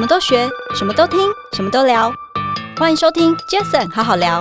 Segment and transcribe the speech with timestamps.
[0.00, 1.18] 什么都学，什么都听，
[1.52, 2.10] 什么都聊。
[2.78, 4.40] 欢迎收听 Jason 好好聊。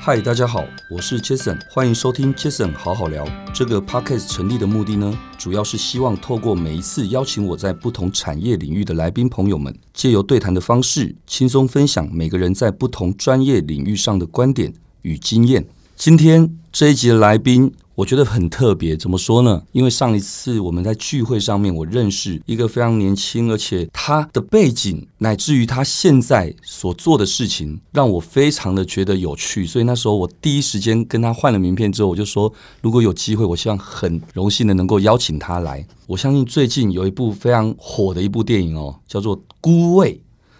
[0.00, 3.28] 嗨，大家好，我是 Jason，欢迎收听 Jason 好好聊。
[3.52, 14.72] 这个 Podcast 成立的目的呢，主要是希望透过每一次邀请我在不同产业领域的来宾朋友们，借由对谈的方式，轻松分享每个人在不同专业领域上的观点
[15.02, 15.68] 与经验。
[15.96, 17.74] 今天这一集的来宾。
[17.98, 19.60] 我觉得很特别，怎么说呢？
[19.72, 29.66] 因为上一次我们在聚会上面，我认识一个非常年轻，而且他的背景乃至于他现在所做的事情，让我非常的觉得有趣。
[29.66, 35.84] 所以那时候我第一时间跟他换了名片之后，我就说，如果有机会，我希望很荣幸的能够邀请他来。
[36.06, 40.14] 我相信最近有一部非常火的一部电影哦，叫做《孤味》，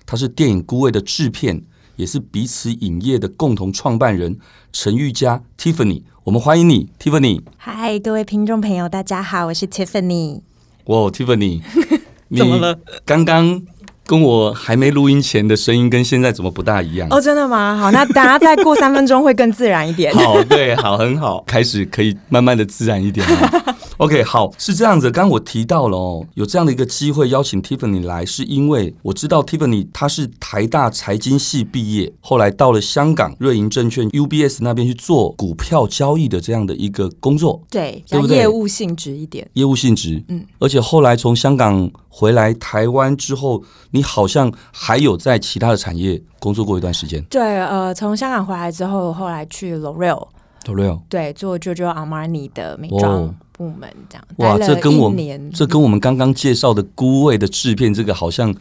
[0.05, 1.63] 它是电影《孤味》的制片，
[1.95, 4.37] 也是彼此影业的共同创办人
[4.81, 6.03] 陈玉佳 Tiffany。
[6.23, 7.41] 我们欢迎你，Tiffany。
[7.57, 10.43] 嗨，各位听众朋友，大家好，我是 Tiffany。
[10.85, 11.61] 哇，Tiffany，
[12.39, 12.79] 怎么了？
[13.05, 13.61] 刚刚
[14.07, 17.09] 跟我还没录音前的声音跟现在怎么不大一样？
[17.11, 17.77] 哦，真的吗？
[17.77, 20.15] 好，那大家再过三分钟会更自然一点。
[20.25, 23.75] 好，对，好，很好，开始可以慢慢的自然一点了。
[23.99, 25.11] OK，好，是这样子。
[25.11, 38.37] 刚刚我提到了哦，有这样的一个机会邀请 Tiffany 来，是因为我知道 Tiffany 她是台大财经系毕业，后来到了香港瑞银证券 UBS 那边去做股票交易的这样的一个工作，对，对不对？
[38.37, 40.47] 业务性质一点，业务性质，嗯。
[40.61, 43.61] 而且后来从香港回来台湾之后，
[43.91, 47.21] 你好像还有在其他的产业工作过一段时间。
[47.25, 53.35] 对，呃，从香港回来之后，后来去 L'Oreal，L'Oreal，对，做 Giorgio Armani 的美妆。
[53.59, 58.55] 部门这样哇，这跟我们这跟我们刚刚介绍的《孤位》的制片这个好像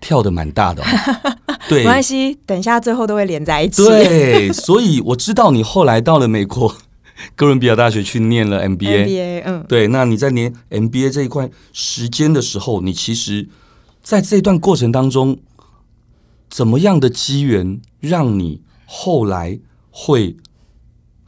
[0.00, 0.86] 跳的蛮大的，哦，
[1.68, 3.84] 对，没关系，等一下最后都会连在一起。
[3.84, 6.74] 对，所以我知道你后来到了美国
[7.36, 13.46] 哥伦比亚大学去念了 MBA，嗯，对，那你在念 MBA 这一块时间的时候，你其实
[14.02, 15.38] 在这段过程当中，
[16.48, 20.38] 怎么样的机缘让你后来会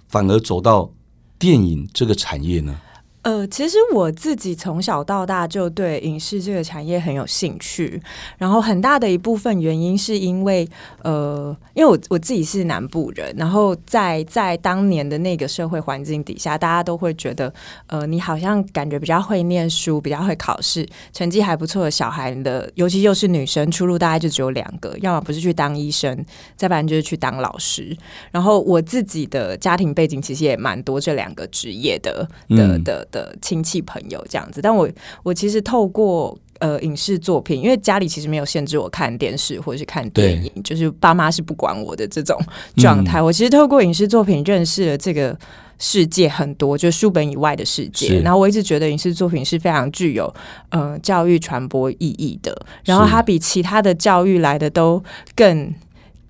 [0.09, 0.93] 反而走到
[1.39, 2.81] 电影这个产业呢？
[3.22, 8.03] 呃，其实我自己从小到大就对影视这个产业很有兴趣，
[8.37, 10.69] 然后很大的一部分原因是因为，
[11.05, 17.53] 呃，因为我我自己是南部人，然后在在当年的那个社会环境底下，大家都会觉得，
[17.87, 27.97] 呃，你好像感觉比较会念书，比较会考试，成绩还不错的小孩的，尤其又是女生，出路大概就只有两个，要么不是去当医生，再不然就是去当老师。
[28.32, 33.09] 然后我自己的家庭背景其实也蛮多这两个职业的的的。
[33.12, 34.89] 的亲戚朋友这样子，但我
[35.23, 42.37] 我其实透过呃影视作品，因为家里其实没有限制我看电视或者是看电影，就是爸妈是不管我的这种
[42.77, 43.21] 状态。
[43.21, 45.39] 嗯、我其实透过影视作品认识了这个
[45.78, 48.19] 世界很多，就是书本以外的世界。
[48.21, 50.34] 然后我一直觉得影视作品是非常具有
[50.71, 55.03] 呃教育传播意义的，然后它比其他的教育来的都
[55.37, 55.73] 更。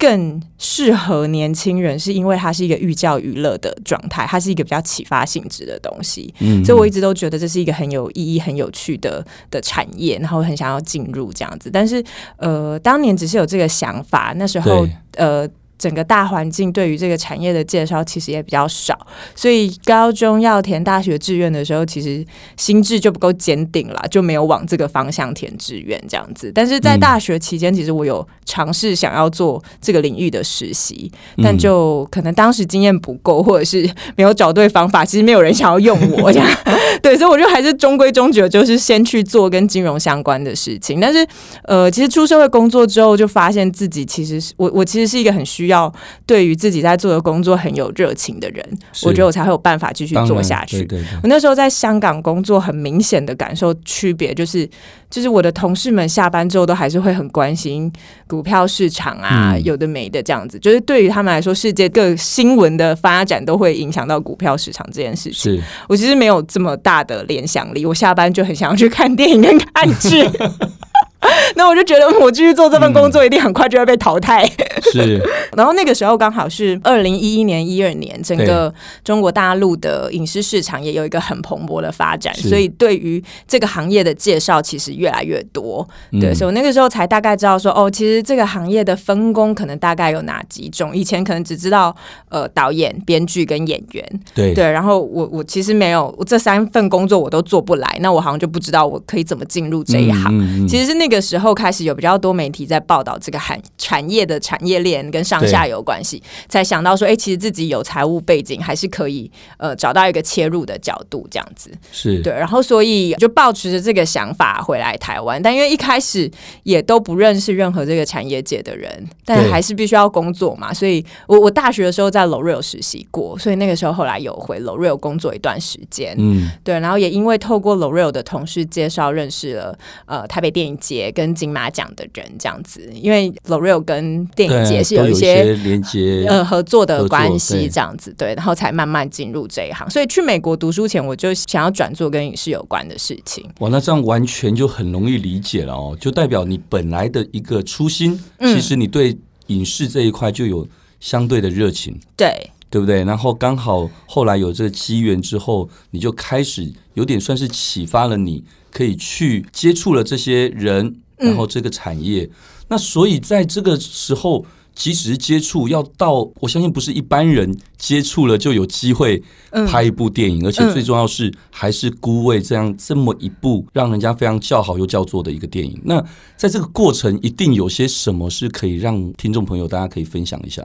[0.02, 11.70] 更适合年轻人，是因为它是一个寓教于乐的状态，它是一个比较启发性质的东西，嗯，所以我一直都觉得这是一个很有意义、很有趣的的产业，然后很想要进入这样子。
[11.72, 12.02] 但是，
[12.38, 15.48] 呃，当年只是有这个想法，那时候，呃。
[15.82, 18.96] 整个大环境对于这个产业的介绍其实也比较少，
[19.34, 22.24] 所以高中要填大学志愿的时候，其实
[22.56, 26.52] 心智就不够坚定了，就没有往这个方向填志愿这样子。
[26.54, 31.10] 但是在大学期间，其实我有尝试想要做这个领域的实习，
[31.42, 36.48] 但就可能当时经验不够，或者是没有找对方法，其实没有人想要用我这样。
[37.02, 41.00] 对，所以我就还是中规中矩的，就是先去做跟金融相关的事情。
[41.00, 41.26] 但是
[41.64, 45.71] 呃，其实出社会工作之后，就发现自己其实是我，我其实是一个很需要。
[45.72, 45.92] 要
[46.24, 48.64] 对于自己在做的工作很有热情的人，
[49.02, 50.78] 我觉得我才会有办法继续做下去。
[50.84, 51.08] 对对对。
[51.22, 54.68] 我那时候在香港工作，很明显的感受区别就是，
[55.10, 57.92] 就是我的同事们下班之后都还是会很关心
[58.28, 60.58] 股票市场啊，嗯、有的没的这样子。
[60.58, 65.54] 就是对于他们来说，世界各新闻的发展都会影响到股票市场这件事情。
[65.56, 70.22] 是我其实没有这么大的联想力，我下班就很想要去看电影跟看剧。
[71.56, 74.44] 那我就觉得，我继续做这份工作，一定很快就会被淘汰。
[74.92, 75.22] 是，
[75.56, 78.72] 然后那个时候刚好是二零一一年、一二年，整个
[79.04, 85.86] 中国大陆的影视市场也有一个很蓬勃的发展，所以对于这个行业的介绍其实越来越多。
[86.20, 90.94] 对，所以我那个时候才大概知道说，哦，其实这个行业的分工可能大概有哪几种。
[90.96, 91.94] 以前可能只知道
[92.28, 94.20] 呃导演、编剧跟演员。
[94.34, 100.66] 对对，然后我我其实没有，我这三份工作我都做不来，那我好像就不知道我可以怎么进入这一行。
[100.68, 101.52] 其实是那个时候。
[101.62, 112.32] 开始有比较多媒体在报道这个产产业的产业链跟上下游关系，才想到说，哎，其实自己有财务背景，还是可以呃找到一个切入的角度，这样子是对。
[112.32, 116.30] 然后所以就抱持着这个想法回来台湾，但因为一开始
[116.64, 139.88] 也都不认识任何这个产业界的人，但还是必须要工作嘛，所以我我大学的时候在 L'Oreal 实习过，所以那个时候后来有回 L'Oreal 工作一段时间，嗯，对，然后也因为透过 L'Oreal 的同事介绍认识了呃台北电影节跟金马奖的人，这样子，因为 L'Oreal 跟电影节是有一些，连接呃合作的关系，这样子对，对，然后才慢慢进入这一行。
[139.90, 143.44] 所以去美国读书前，我就想要转做跟影视有关的事情。
[143.60, 149.16] 哇，那这样完全就很容易理解了哦，就代表你本来的一个初心，其实你对
[149.46, 150.68] 影视这一块就有
[151.00, 152.50] 相对的热情，对。
[152.72, 153.04] 对不对？
[153.04, 162.24] 然后刚好后来有这个机缘之后，你就开始有点算是启发了你，可以去接触了这些人，然后这个产业。
[162.24, 162.30] 嗯、
[162.68, 169.22] 那所以在这个时候，即使是接触，要到我相信不是一般人接触了就有机会
[169.68, 175.80] 拍一部电影，嗯、而且最重要是还是孤味这样这么一部让人家非常叫好又叫座的一个电影。
[175.84, 176.02] 那
[176.36, 180.64] 在这个过程，一定有些什么是可以让听众朋友大家可以分享一下。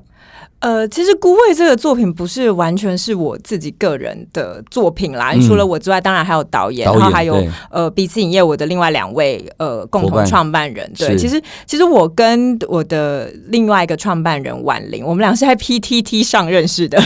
[0.59, 10.92] 呃，其实《孤味》这个作品不是完全是我自己个人的作品啦，嗯、除了我之外，当然还有导演，导演然后还有呃彼此影业我的另外两位呃共同创办人。
[10.98, 17.02] 对，其实其实我跟我的另外一个创办人婉玲，我们俩是在 PTT 上认识的。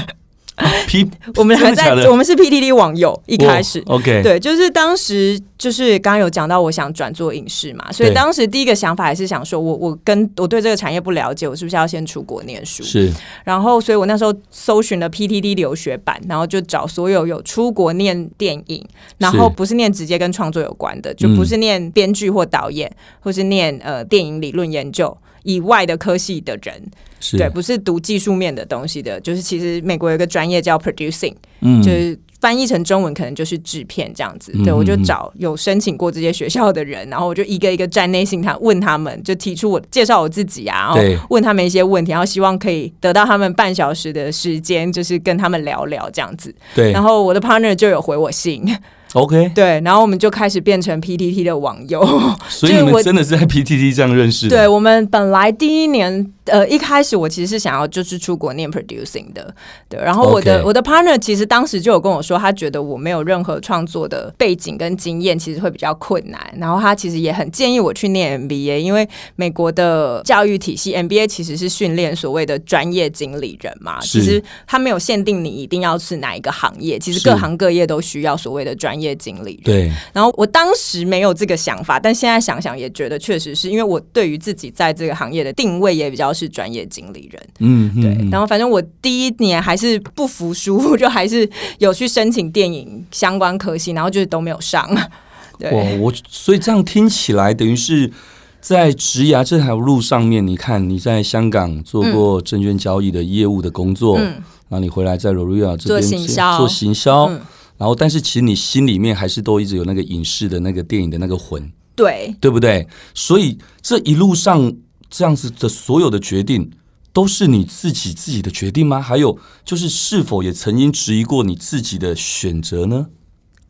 [0.86, 12.84] P， 我们还在，我们是 PTT 网友，一开始，OK，对，就是当时就是刚刚有讲到，我想转做影视嘛，所以当时第一个想法还是想说，我我跟我对这个产业不了解，我是不是要先出国念书？
[12.84, 13.12] 是，
[13.44, 18.86] 然后所以我那时候搜寻了 PTT 留学版，然后就找所有有出国念电影，
[19.18, 22.92] 然后不是念直接跟创作有关的，就不是念编剧或导演，
[23.22, 26.82] 或是念呃电影理论研究以外的科系的人。
[27.24, 34.52] 是对，不是读技术面的东西的，就是其实美国有一个专业叫 producing，嗯，就是翻译成中文可能就是制片这样子。
[34.64, 46.52] 对，我就找有申请过这些学校的人，然后我就一个一个站内信，他问他们，就提出我介绍我自己啊，然后问他们一些问题，然后希望可以得到他们半小时的时间，就是跟他们聊聊这样子。
[46.74, 48.66] 对，然后我的 partner 就有回我信。
[49.13, 52.02] OK，对，然后我们就开始变成 PTT 的网友，
[52.48, 54.56] 所以你们真的是在 PTT 这样认识的。
[54.56, 59.54] 对，我们本来第一年，呃，一开始我其实是想要就是出国念 producing 的，
[59.90, 66.40] 对，然后我的.我的 partner 其实当时就有跟我说，他觉得我没有任何创作的背景跟经验，其实会比较困难。
[66.58, 69.06] 然后他其实也很建议我去念 MBA，因为
[69.36, 79.00] 美国的教育体系 MBA 其实是训练所谓的专业经理人嘛，其实他没有限定你一定要是哪一个行业，其实各行各业都需要所谓的专业。
[79.01, 88.30] 业经理人，对，然后我当时没有这个想法，但现在想想也觉得确实是因为我对于自己在这个行业的定位也比较是专业经理人，嗯，对。
[88.30, 91.50] 然后反正我第一年还是不服输，就还是
[91.80, 94.88] 有去申请电影相关科系，然后就是都没有上。
[95.57, 98.12] 对，我我所以这样听起来，等于是
[98.59, 104.24] 在职涯这条路上面，你看你在香港做过证券交易的业务的工作，嗯，
[104.69, 107.25] 然后你回来在 L'Oreal 这边做行销，做行销。
[107.25, 107.42] 嗯
[107.81, 112.88] 然后，但是其实你心里面还是都一直有那个影视的那个电影的那个魂，对，对不对？
[113.16, 114.72] 所以这一路上
[115.10, 116.69] 这样子的所有的决定，
[117.12, 119.01] 都是你自己自己的决定吗？
[119.01, 119.36] 还有
[119.66, 123.07] 就是，是否也曾经质疑过你自己的选择呢？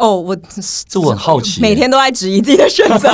[0.01, 0.35] 哦，oh, 我
[0.89, 3.07] 这我很好奇，每天都在质疑自己的选择，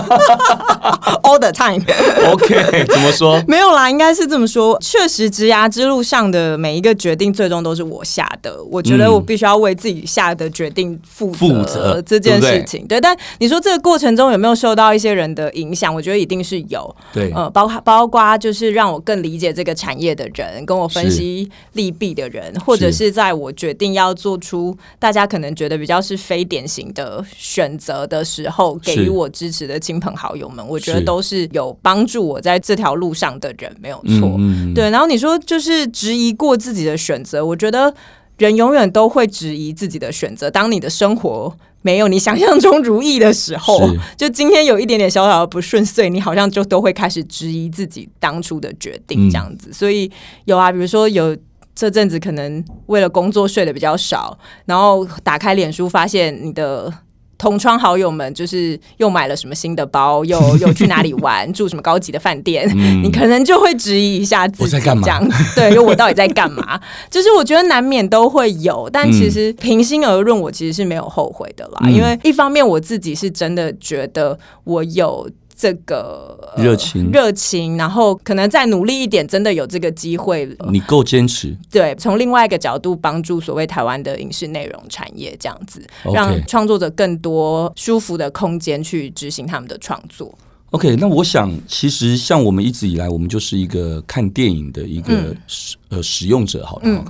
[1.24, 1.84] all the time。
[2.32, 3.44] OK，怎么说？
[3.46, 4.78] 没有啦，应该是这么说。
[4.80, 8.64] 确实，职涯之路上的每一个决定，最终都是我下的。
[8.72, 12.88] 我觉得我必须要为自己下的决定负责，负责这件事情。
[12.88, 15.94] 对，对，对，但你说这个过程中有没有受到一些人的影响？
[15.94, 16.96] 我觉得一定是有。
[17.12, 34.36] 对，呃，包括包括就是让我更理解这个产业的人，跟我分析利弊的人，或者是在我决定要做出大家可能觉得比较是非典型的选择的时候，给予我支持的亲朋好友们，我觉得都是有帮助我在这条路上的人，没有错。
[34.38, 37.94] 嗯、对，然后你说就是质疑过自己的选择，我觉得
[38.38, 40.50] 人永远都会质疑自己的选择。
[40.50, 43.80] 当你的生活没有你想象中如意的时候，
[44.18, 49.70] 就今天有一点点小小的不顺遂，你好像就都会开始质疑自己当初的决定，这样子。
[49.70, 50.12] 嗯、所以
[50.46, 51.36] 有啊，比如说有。
[51.78, 56.92] 这阵子可能为了工作睡得比较少，然后打开脸书发现你的
[57.38, 66.82] 同窗好友们就是又买了什么新的包，又 又去哪里玩，住什么高级的饭店，嗯、你可能就会质疑一下自己这样，对，因为我到底在干嘛？
[67.12, 75.30] 就是我觉得难免都会有，但其实平心而论，我其实是没有后悔的啦，嗯、因为一方面我自己是真的觉得我有。
[75.60, 80.70] 这个热情热情，然后可能再努力一点，真的有这个机会了。
[80.72, 90.32] 你够坚持，对，从另外一个角度帮助所谓台湾的影视内容产业，这样子 Okay 让创作者更多舒服的空间去执行他们的创作。
[90.70, 96.84] OK，那我想，其实像我们一直以来，我们就是一个看电影的一个使、嗯、呃使用者，好了。
[96.84, 97.04] 嗯、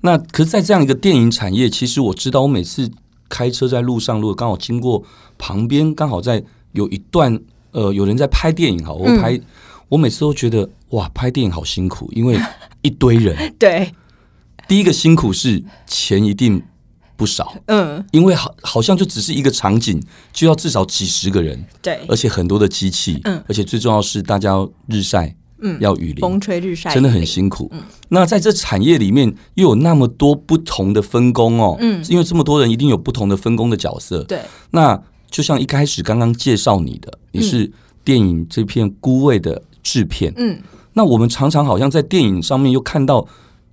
[0.00, 2.90] 那可是，在这样一个电影产业，其实我知道，我每次
[3.28, 5.02] 开车在路上，如果刚好经过
[5.36, 7.38] 旁边，刚好在有一段。
[7.74, 9.42] 呃，有人在拍电影，好，我拍，嗯、
[9.88, 12.38] 我每次都觉得哇，拍电影好辛苦，因为
[12.82, 13.36] 一堆人。
[13.58, 13.92] 对，
[14.68, 16.62] 第一个辛苦是钱一定
[17.16, 20.00] 不少，嗯，因为好好像就只是一个场景，
[20.32, 27.68] 就要至少几十个人，对，而且很多的机器，嗯，而且最重要是大家要日晒，嗯，要雨淋，风吹日晒，真的很辛苦。
[27.72, 34.40] 嗯，那在这产业里面又有那么多不同的分工哦，嗯，因为这么多人一定有不同的分工的角色，对，
[34.70, 35.02] 那。
[35.34, 37.68] 就像一开始刚刚介绍你的，你是
[38.04, 40.56] 电影这片《孤味》的制片，嗯，
[40.92, 43.26] 那我们常常好像在电影上面又看到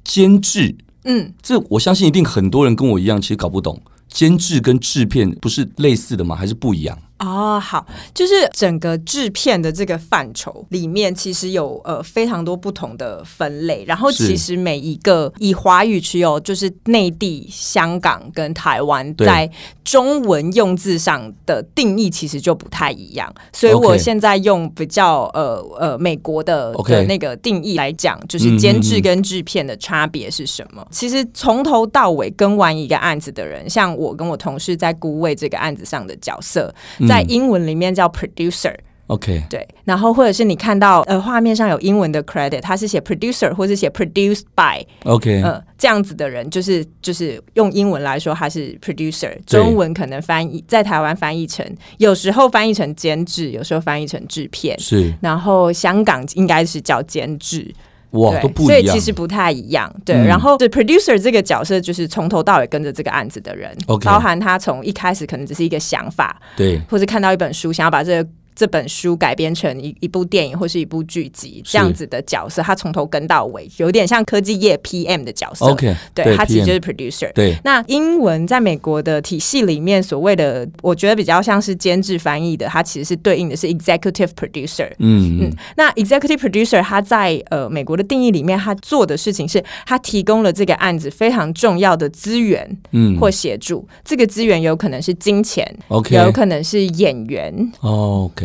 [0.04, 6.36] 监制，嗯，这我相信一定很多人跟我一样，其实搞不懂监制跟制片不是类似的吗？
[6.36, 6.98] 还是不一样？
[7.22, 7.86] 哦，好，
[8.16, 13.84] 就是整个制片的这个范畴里面，其实有呃非常多不同的分类。
[13.86, 19.48] 然后，其实每一个以华语区哦，就是内地、香港跟台湾，在
[19.84, 23.32] 中文用字上的定义其实就不太一样。
[23.54, 30.84] 所以我现在用比较呃呃美国的的那个定义来讲，就是监制跟制片的差别是什么？
[30.90, 36.74] 其实从头到尾跟完一个案子的人，像我跟我同事在孤味这个案子上的角色。
[37.12, 51.66] 在英文里面叫 producer，OK，对，然后或者是你看到呃画面上有英文的 credit，他是写 producer 或是写 produced by，OK，呃这样子的人就是就是用英文来说他是 producer，中文可能翻译在台湾翻译成
[51.98, 57.74] 有时候翻译成监制，有时候翻译成制片，是，然后香港应该是叫监制。
[58.12, 59.94] 哇，都不一样，所以其实不太一样。
[60.06, 68.30] 对，嗯、然后这 producer 这个角色就是从头到尾跟着这个案子的人包含他从一开始可能只是一个想法，对，或是看到一本书，想要把这个。
[68.56, 75.66] 这本书改编成一一部电影或是一部剧集，这样子的角色，他从头跟到尾，有点像科技业 PM 的角色。
[75.66, 77.32] OK，对，他其实就是 producer。
[77.34, 84.90] 对，那英文在美国的体系里面，所谓的我觉得比较像是监制翻译的，它其实是对应的是 executive producer。
[85.00, 85.54] 嗯嗯。
[85.78, 93.88] 那 executive producer 他在呃美国的定义里面，他做的事情是，他提供了这个案子非常重要的资源，嗯，或协助。
[94.04, 97.54] 这个资源有可能是金钱，OK，有可能是演员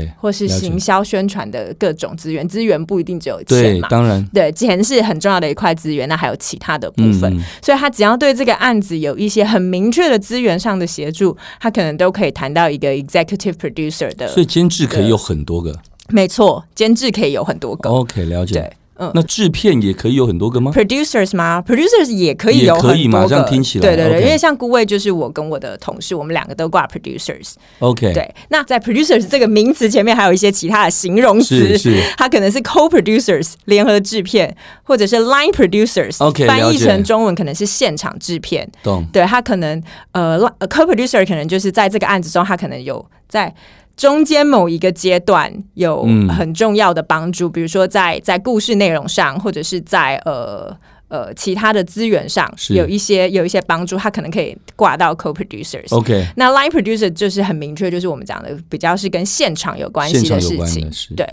[0.03, 0.12] ，OK。
[0.19, 3.88] 或是行销宣传的各种资源，资源不一定只有钱嘛？
[3.88, 7.33] 对，当然，对，钱是很重要的一块资源，那还有其他的部分。
[7.37, 14.29] 嗯、所以他只要对这个案子有一些很明确的资源上的协助，他可能都可以谈到一个 executive producer 的。
[14.29, 15.75] 所以监制可以有很多个，
[16.09, 17.91] 没错，监制可以有很多个。
[17.91, 18.55] OK，了解。
[18.55, 18.73] 对。
[18.99, 23.26] 嗯，那制片也可以有很多个吗？Producers 吗？Producers 也可以有很多个，可以嘛？
[23.29, 27.55] 这样听起来，对对对，因为像顾卫就是我跟我的同事，我们两个都挂 Producers。
[27.81, 28.35] OK，对。
[28.49, 36.25] 那在 Producers 这个名词前面还有一些其他的形容词，是它可能是 Co-Producers 联合制片，或者是 Line Producers。
[36.25, 38.67] OK，翻译成中文可能是现场制片。
[38.83, 39.05] 懂。
[39.12, 43.55] 对，他可能呃，Co-Producer 可能就是在这个案子中，他可能有在。
[43.97, 50.76] 中间某一个阶段有很重要的帮助，嗯、比如说在在故事内容上，或者是在呃
[51.09, 55.88] 呃其他的资源上，有一些有一些帮助，他可能可以挂到 co-producers。
[55.97, 60.91] OK，那 line producer 就是很明确，就是我们讲的比较是跟现场有关系的事情。
[61.17, 61.25] 对，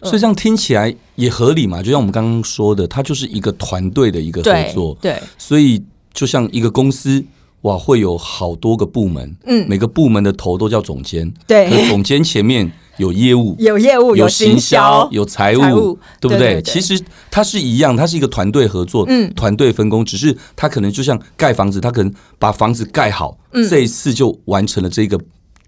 [0.00, 1.82] 嗯、所以这样听起来也合理嘛？
[1.82, 4.96] 就像我们刚刚说的，它就是一个团队的一个合作。
[5.00, 5.82] 对，对所以
[6.14, 7.24] 就像一个公司。
[7.62, 16.60] 哇，会有好多个部门，嗯，每个部门的头都叫总监，对，可总监前面有业务， 有业务，有行销，有财务，对不对？
[16.62, 17.00] 其实
[17.30, 23.38] 它是一样，它是一个团队合作，嗯，团队分工，只是它可能就像盖房子，它可能把房子盖好，
[23.70, 25.18] 这一次就完成了这个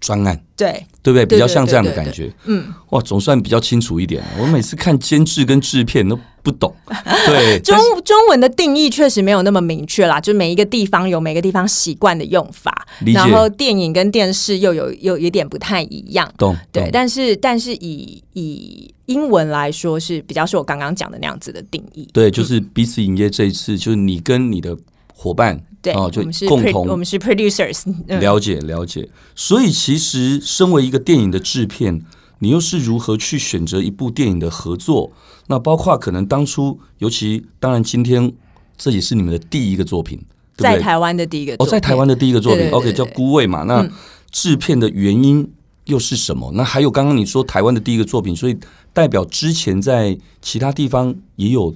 [0.05, 1.25] 专案，对，对不对？
[1.25, 4.23] 比较像这样的感觉，嗯，哇，总算比较清楚一点。
[4.39, 6.19] 我每次看监制跟制片都。
[6.45, 6.71] 不懂，
[7.25, 12.85] 对中中文的定义确实没有那么明确啦，就每一个地方有每个地方习惯的用法。
[13.15, 16.55] 然后电影跟电视又有有一点不太一样，懂？
[16.71, 16.89] 对，懂。
[16.93, 24.77] 但是但是以以英文来说是比较是我刚刚讲的那样子的定义，对，就是彼此营业这一次，嗯、就是你跟你的
[25.15, 29.07] 伙伴，对，哦，就共同，我们是 producers，了解了解。
[29.35, 32.01] 所以其实身为一个电影的制片，
[32.39, 35.11] 你又是如何去选择一部电影的合作？
[35.47, 38.33] 那包括可能当初，尤其当然今天
[38.75, 40.19] 这也是你们的第一个作品，
[40.57, 40.63] 对？
[40.63, 43.61] 在台湾的第一个作品，哦，在台湾的第一个作品，OK，叫《孤味》嘛。
[43.63, 43.87] 那
[44.31, 45.47] 制片的原因
[45.85, 46.51] 又是什么？
[46.55, 48.57] 那还有刚刚你说台湾的第一个作品，所以
[48.91, 51.75] 代表之前在其他地方也有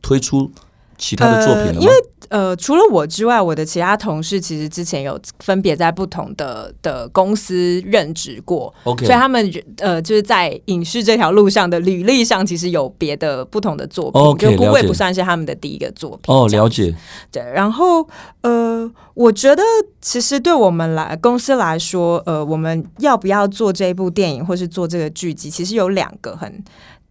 [0.00, 0.52] 推出
[0.98, 1.86] 其他的作品了吗？
[1.86, 1.92] 呃
[2.28, 16.34] 呃，除了我之外，我的其他同事其实之前有分别在不同的的公司任职过，OK，所以他们呃就是在影视这条路上的履历上，其实有别的不同的作品就孤味不算是他们的第一个作品。
[16.34, 16.94] 哦，了解。
[17.32, 18.06] 对，然后
[18.42, 19.62] 呃，我觉得
[20.02, 26.62] 其实对我们来公司来说，呃，我们要不要做这部电影或是做这个剧集，其实有两个很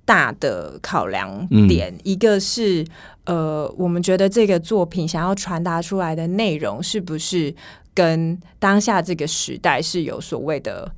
[0.08, 2.84] 大的考量点，嗯、一个是。
[3.28, 7.54] 呃，我们觉得这个作品想要传达出来的内容，是不是
[7.94, 10.90] 跟当下这个时代是有所谓的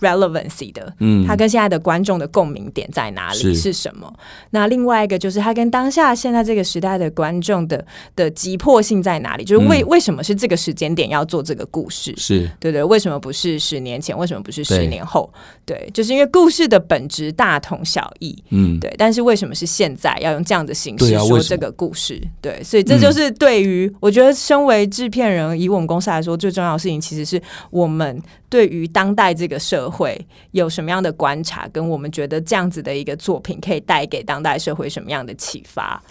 [0.00, 3.38] ？relevancy 的，嗯，它跟现在的观众的共鸣点在哪里？
[3.38, 4.12] 是，是什么？
[4.50, 7.84] 那另外一个就是它跟当下现在这个时代的观众的
[8.14, 9.44] 的急迫性在哪里？
[9.44, 12.14] 就是为、嗯、为什么是这个时间点要做这个故事？
[12.16, 14.16] 是对对，为什么不是十年前？
[14.16, 15.32] 为什么不是十年后？
[15.64, 18.94] 对，对，就是因为故事的本质大同小异，嗯，对。
[18.98, 22.20] 但是为什么是现在要用这样的形式说这个故事？
[22.40, 28.22] 对，啊、对，所以这就是对于、嗯、我觉得，身为制片人，以我们公司来说，最重要的事情其实是我们。
[28.50, 36.02] 对于当代这个社会有什么样的观察，跟我们觉得这样子的一个作品可以带给当代社会什么样的启发？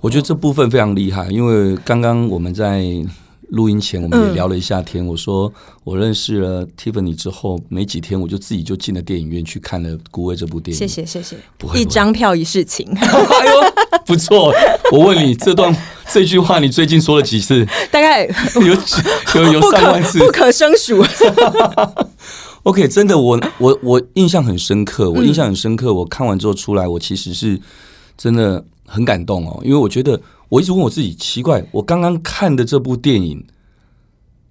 [0.00, 2.84] 我觉得这部分非常厉害，因为刚刚我们在
[3.48, 5.04] 录音前我们也聊了一下天。
[5.04, 10.78] 嗯、我说我认识了 Tiffany 之后没几天，我就自己就进了电影院去看了《孤味》这部电影。
[10.78, 12.86] 谢谢谢谢，不会，一张票一事情。
[12.94, 13.72] 哎呦，
[14.06, 14.52] 不错！
[14.92, 15.74] 我问你这段。
[16.10, 17.66] 这句话你最近说了几次？
[17.90, 18.24] 大概
[18.56, 21.04] 有有有上万次，不可胜数。
[22.64, 25.92] OK，真的，我 我我印象很深刻，我印象很深刻。
[25.92, 27.60] 我看完之后出来，我其实是
[28.16, 33.44] 真的很感动哦，因为我觉得我一直问我自己，奇怪，我刚刚看的这部电影，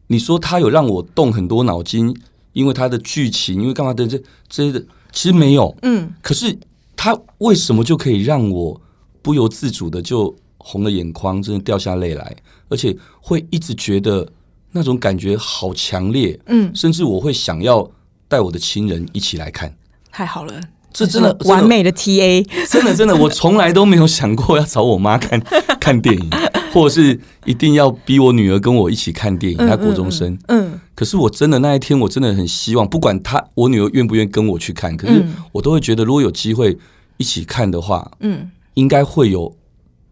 [0.07, 2.15] 你说它有让我动很多脑筋，
[2.53, 5.75] 因为它的剧情，因为干嘛的这这些的，其实没有。
[5.81, 6.57] 嗯，可是
[6.95, 8.81] 它为什么就可以让我
[9.21, 10.35] 不由自主的就？
[10.59, 12.35] 红了眼眶，真的掉下泪来，
[12.67, 14.29] 而且会一直觉得
[14.71, 17.89] 那种感觉好强烈，嗯，甚至我会想要
[18.27, 19.75] 带我的亲人一起来看。
[20.11, 20.59] 太好了，
[20.91, 25.39] 这真的完美的 TA，真的真的，我从来都没有想过要找我妈看
[25.79, 26.29] 看电影，
[26.73, 29.57] 或者是一定要逼我女儿跟我一起看电影。
[29.57, 36.77] 她国中生，嗯，嗯，可是我真的那一天，我真的很希望，不管她我女儿愿不愿意跟我去看，可是我都会觉得，如果有机会
[37.17, 39.55] 一起看的话，嗯，应该会有。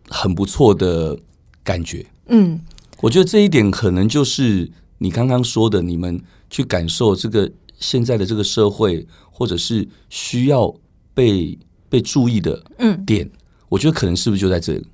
[0.07, 1.17] 很不错的
[1.63, 2.59] 感觉，嗯，
[3.01, 10.73] 我觉得这一点可能就是你刚刚说的，你们去感受这个现在的这个社会，或者是需要
[11.13, 11.57] 被
[11.89, 12.63] 被注意的
[13.05, 13.31] 点，嗯，
[13.69, 14.87] 我觉得可能是不是就在这里？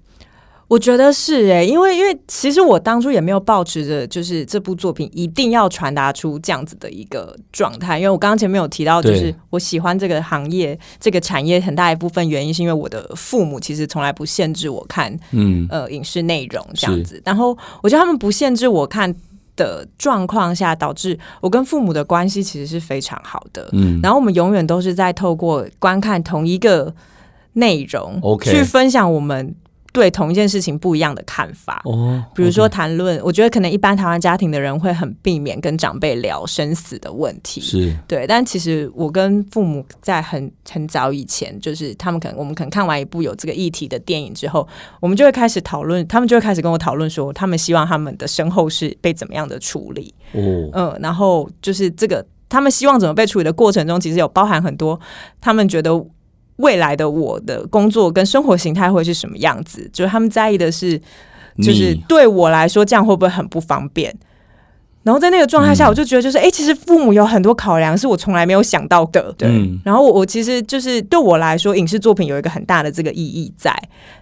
[0.68, 15.68] 我觉得是诶、欸，因为因为其实我当初也没有抱持着就是这部作品一定要传达出这样子的一个状态，因为我刚刚前面有提到，就是我喜欢这个行业这个产业很大一部分原因是因为我的父母其实从来不限制我看嗯。
[15.70, 17.50] 呃影视内容这样子，然后
[17.84, 19.14] 我觉得他们不限制我看
[19.62, 26.94] 的状况下，导致我跟父母的关系其实是非常好的，嗯，然后我们永远都是在透过观看同一个
[27.54, 29.56] 内容，OK，去分享我们。
[29.92, 38.26] 对同一件事情不一样的看法哦，比如说谈论，我觉得可能一般台湾家庭的人会很避免跟长辈聊生死的问题，是对。
[38.26, 44.66] 但其实我跟父母在很很早以前，就是他们可能我们可能看完一部有这个议题的电影之后，
[45.02, 54.98] 我们就会开始讨论，他们就会开始跟我讨论说，他们希望他们的身后事被怎么样的处理哦，嗯，然后就是这个他们希望怎么被处理的过程中，其实有包含很多
[55.42, 55.92] 他们觉得。
[56.62, 59.90] 未来的我的工作跟生活形态会是什么样子？
[59.92, 60.98] 就是他们在意的是，
[61.58, 64.16] 就是对我来说这样会不会很不方便？
[65.04, 69.34] 然后在那个状态下，我就觉得就是，哎、嗯欸，其实父母有很多考量是我从来没有想到的。
[69.36, 73.76] 对，嗯、然后我我其实就是对我来说，影视作品有一个很大的这个意义在。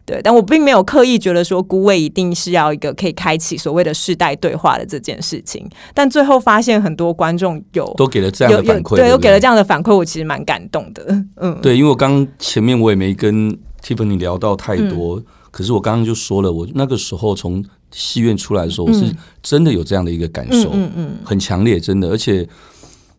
[0.05, 5.69] 对，但我并没有刻意觉得说孤味一定是要一个可以开启所谓的世代对话的这件事情。
[5.93, 11.03] 但最后发现很多观众有都给了这样的反馈，对，都给了这样的反馈，我其实蛮感动的。
[11.35, 13.51] 嗯，对，因为我刚前面我也没跟
[13.83, 17.61] Tiffany 聊到太多，嗯、可是我刚刚就说了，我那个时候从。
[17.91, 22.47] 戏院出来的时候，我是真的有这样的一个感受，嗯嗯，很强烈，真的，而且，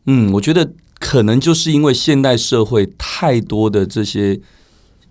[0.06, 4.40] 嗯，我觉得可能就是因为现代社会太多的这些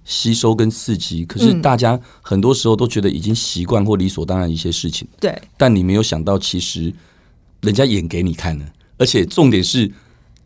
[0.05, 6.93] 吸收跟刺激，可是大家很多时候都觉得已经习惯或理所当然一些事情，对，但你没有想到，其实
[7.61, 8.65] 人家演给你看的，
[8.97, 9.91] 而且重点是，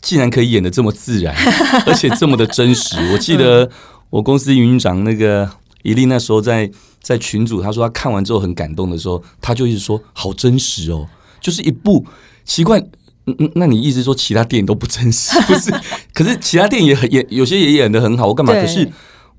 [0.01, 1.35] 竟然可以演的这么自然，
[1.85, 2.97] 而且这么的真实。
[3.13, 3.69] 我记得
[4.09, 5.49] 我公司营运长那个
[5.83, 6.71] 伊利那时候在。
[7.03, 11.05] 在群组，他说他看完之后很感动的时候，他就一直说好真实哦，
[11.41, 12.05] 就是一部
[12.45, 12.79] 奇怪，
[13.25, 15.37] 嗯嗯，那你意思说其他电影都不真实？
[15.43, 15.69] 不是？
[16.13, 18.53] 可是其他电影也很演，有些也演的很好，我干嘛？
[18.53, 18.89] 可是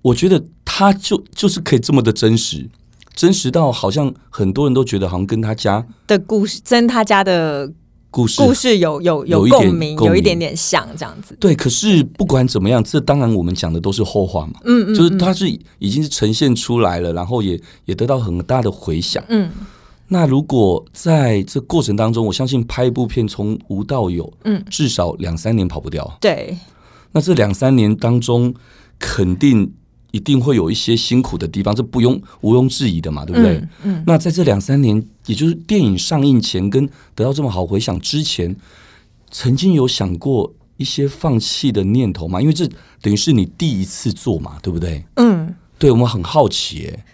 [0.02, 2.68] 我觉得他就就是可以这么的真实，
[3.14, 7.72] 真实到好像很多人都觉得好像跟他家的故事，真他家的
[8.14, 11.36] 故事故事有有有共鸣，有一点点像这样子。
[11.40, 14.52] 对，可是不管怎么样，这当然我们讲的都是后话嘛。
[14.64, 15.48] 嗯，嗯嗯，就是它是
[15.80, 19.20] 已经是呈现出来了，然后也也得到很大的回响。
[19.28, 19.50] 嗯。
[20.06, 26.16] 那如果在这过程当中，我相信拍一部片从无到有，嗯，至少两三年跑不掉。
[26.20, 26.56] 对，
[27.10, 28.54] 那这两三年当中，
[29.00, 29.72] 肯定
[30.14, 33.56] 一定会有一些辛苦的地方，这不用毋庸置疑的嘛，对不对？
[33.56, 33.68] 嗯。
[33.82, 38.54] 嗯，那在这两三年，也就是电影上映前跟得到这么好回响之前，
[39.32, 42.40] 曾经有想过一些放弃的念头吗？
[42.40, 42.64] 因为这
[43.02, 45.04] 等于是你第一次做嘛，对不对？
[45.16, 47.04] 嗯，对，我们很好奇耶。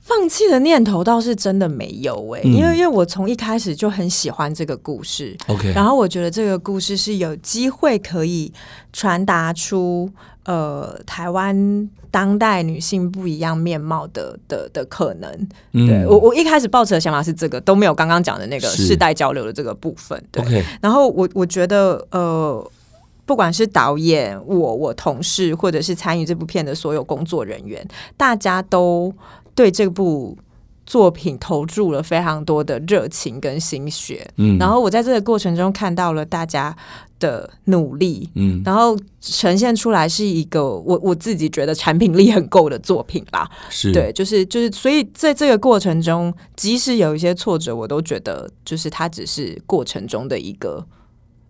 [0.00, 8.52] 放弃的念头倒是真的没有诶、欸，嗯、因为因为我从一开始就很喜欢这个故事，OK，然后我觉得这个故事是有机会可以
[8.92, 10.10] 传达出
[10.44, 15.30] 呃台湾当代女性不一样面貌的的的可能。
[15.72, 20.22] 嗯、对我我一开始抱持的想法是这个，都没有刚刚讲的那个世代交流的这个部分。
[20.30, 22.70] 对然后我我觉得呃，
[23.24, 29.12] 不管是导演、我我同事，或者是参与这部片的所有工作人员，大家都。
[29.54, 30.34] 对这部
[30.92, 36.76] 作品投注了非常多的热情跟心血，嗯，然后我在这个过程中看到了大家
[37.18, 43.90] 的努力，嗯，然后呈现出来是一个我我自己觉得产品力很够的作品啦，是。
[43.90, 50.86] 对，就是就是，所以在这个过程中，即使有一些挫折，我都觉得就是它只是过程中的一个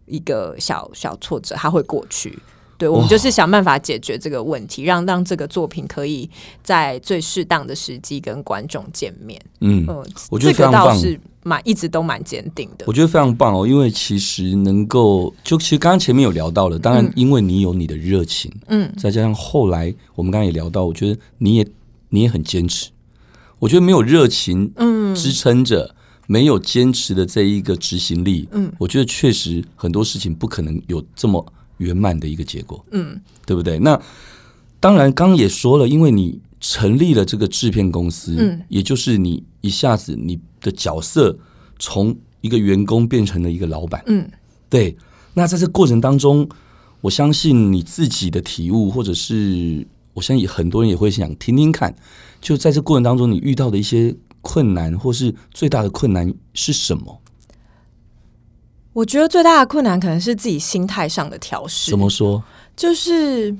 [0.07, 2.39] 一个小小挫折，它会过去。
[2.83, 6.29] 对，我们就是想办法解决这个问题，让让这个作品可以
[6.65, 9.41] 在最适当的时机跟观众见面。
[9.61, 12.85] 嗯，呃、我觉得这个倒是蛮一直都蛮坚定的。
[12.89, 21.67] 我觉得非常棒哦，因为其实能够就其实刚刚前面有聊到了，当然因为你有你的热情，嗯，再加上后来我们刚刚也聊到，我觉得你也
[22.09, 22.91] 你也很坚持。
[23.61, 25.95] 我觉得没有热情，嗯，支撑着，
[26.27, 31.47] 没有坚持的这一个执行力，嗯，我觉得确实很多事情不可能有这么。
[31.83, 33.79] 圆满的一个结果，嗯，对不对？
[33.81, 34.01] 那
[34.81, 41.37] 当然，刚刚也说了，因为你成立了这个制片公司，嗯，也就是你一下子你的角色
[41.79, 44.29] 从一个员工变成了一个老板，嗯，
[44.69, 44.97] 对。
[45.35, 46.47] 那在这过程当中，
[47.01, 51.95] 我相信你自己的体悟，或者是我相信很多人也会想听听看，
[52.41, 57.22] 就在这过程当中，你遇到的一些困难，或是最大的困难是什么？
[58.93, 61.91] 我觉得最大的困难可能是自己心态上的调试。
[61.91, 62.43] 怎么说？
[62.77, 63.55] 就是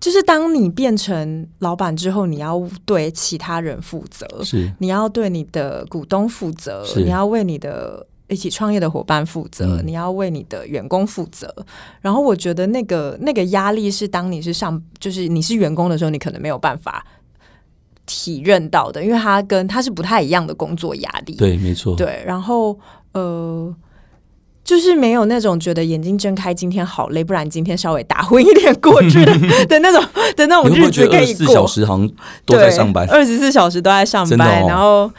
[0.00, 11.54] 就是当你变成老板之后，你要对其他人负责，是你要对你的股东负责，你要为你的一起创业的伙伴负责，嗯、你要为你的员工负责。
[12.00, 17.04] 然后我觉得那个那个压力是当你是上就是你是员工的时候，你可能没有办法
[18.06, 21.34] 体认到的，因为他跟他是不太一样的工作压力。
[21.34, 21.96] 对，没错。
[21.96, 22.78] 对，然后。
[23.12, 23.74] 呃，
[24.64, 29.32] 就是没有那种觉得眼睛睁开，今天好累，不然今天稍微打昏一点过去的
[29.66, 30.02] 的那种
[30.36, 31.18] 的那种日子可以过。
[31.18, 32.10] 二十四小时好像
[32.44, 34.62] 都在上班，二十四小时都在上班。
[34.62, 35.10] 哦、然后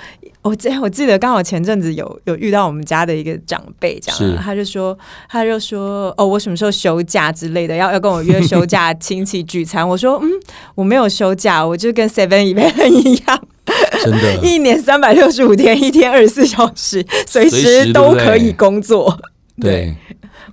[0.42, 4.98] 我记我记得刚好前阵子有有遇到我们家的一个长辈，这样是他就说
[5.28, 9.88] 他就说哦，我什么时候休假之类的，要要跟我约休假 亲戚聚餐。
[9.88, 10.30] 我说嗯，
[10.76, 13.42] 我没有休假，我就跟 Seven Eleven 一样。
[14.04, 19.20] 真的，一年三百六十五天，一天二十四小时，随时都可以工作。
[19.60, 19.96] 对，对，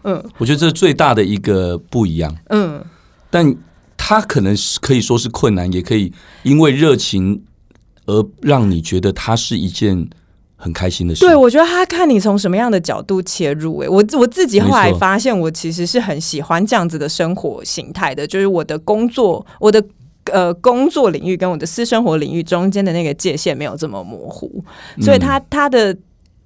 [0.05, 2.35] 嗯，我觉得这是最大的一个不一样。
[2.51, 2.83] 嗯，
[3.31, 3.55] 但
[3.97, 7.43] 他可能是可以说是困难，也可以因为热情
[8.07, 10.09] 而让你觉得它是一件
[10.57, 11.25] 很开心的事。
[11.25, 13.79] 对，我觉得他看你从什么样的角度切入。
[13.79, 19.83] 哎，我我自己后来发现，我其实是很喜欢这样子的生活形态的，就是我的工作，我的。
[20.33, 24.65] 呃，工作领域跟我的私生活领域中间的那个界限没有这么模糊，
[25.01, 25.95] 所以他他的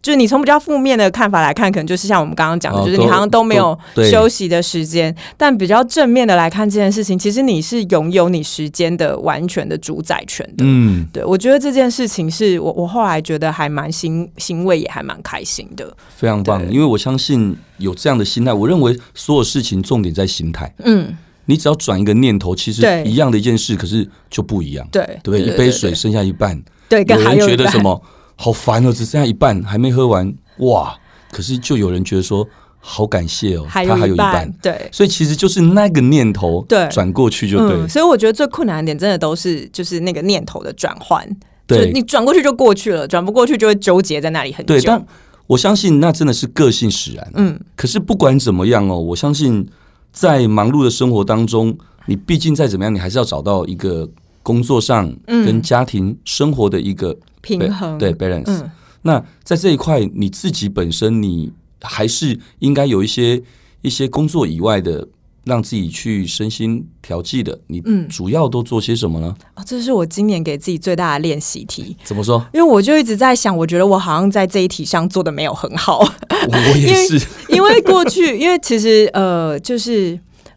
[0.03, 3.79] 就是你从比较负面的看法来看，可能就是像我们刚刚讲的，就是你好像都没有
[4.11, 5.15] 休息的时间。
[5.37, 10.65] 但比较正面的来看这件事情，其实你是拥有你时间的完全的主宰权的。
[10.67, 15.95] 嗯，对，我觉得这件事情是我我后来觉得还蛮欣欣慰，也还蛮开心的。
[16.17, 20.75] 非常棒，因为我相信有这样的心态，我认为所有事情重点在心态。
[20.85, 21.15] 嗯。
[21.51, 24.89] 你只要转一个念头，其实一样的一件事，可是就不一样。
[24.93, 25.43] 对，对不对？
[25.43, 28.01] 一杯水剩下一半，对，有人觉得什么
[28.37, 30.97] 好烦哦，只剩下一半还没喝完，哇！
[31.33, 32.47] 可是就有人觉得说
[32.79, 34.89] 好感谢哦，他还有一半，对。
[34.91, 37.89] 所以其实就是那个念头，对，转过去就对。
[37.89, 41.29] 所以我觉得最困难的点，真的都是就是那个念头的转换。
[41.67, 44.75] 对，你转过去就过去了，转不过去就会纠结在那里很久。
[44.75, 45.05] 对，但
[45.47, 47.31] 我相信那真的是个性使然。
[47.35, 49.65] 嗯，可是不管怎么样哦，我相信
[50.13, 54.09] 在忙碌的生活当中，你毕竟再怎么样，你还是要找到一个
[54.43, 58.45] 工作上跟家庭生活的一个平衡，对 balance。
[58.47, 58.71] 嗯，
[59.03, 63.43] 那在这一块，你自己本身你还是应该有一些
[63.83, 65.09] 一些工作以外的。
[65.51, 69.35] 让自己去身心调剂的，你主要都做些什么呢？
[69.57, 71.97] 哦，这是我今年给自己最大的练习题。
[72.05, 72.47] 怎么说？
[72.55, 75.99] 因为我就一直在想，我觉得我好像在这一题上做的没有很好。
[75.99, 77.15] 我也是，
[77.51, 80.13] 因为，因为过去，因为其实呃，就是